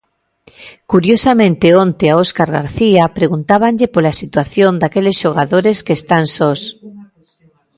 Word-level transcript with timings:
Curiosamente 0.91 1.67
onte 1.85 2.05
a 2.09 2.17
Óscar 2.23 2.49
García 2.57 3.03
preguntábanlle 3.17 3.87
pola 3.93 4.17
situación 4.21 4.73
daqueles 4.83 5.15
xogadores 5.23 5.77
que 5.85 5.93
están 5.99 6.23
sós. 6.35 6.61